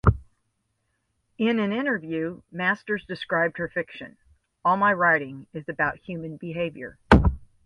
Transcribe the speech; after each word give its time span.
In 1.37 1.59
an 1.59 1.71
interview, 1.71 2.41
Masters 2.51 3.05
described 3.05 3.59
her 3.59 3.67
fiction: 3.67 4.17
All 4.65 4.75
my 4.75 4.93
writing 4.93 5.45
is 5.53 5.69
about 5.69 5.99
human 5.99 6.37
behaviour. 6.37 6.97